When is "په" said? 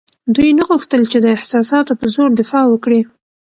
1.99-2.05